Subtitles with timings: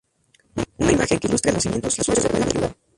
[0.79, 2.77] Una imagen que ilustra el nacimiento de Jesús se puede ver en el lugar.